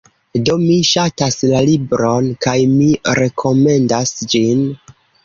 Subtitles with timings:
[0.45, 2.87] Do, mi ŝatas la libron, kaj mi
[3.21, 4.65] rekomendas ĝin.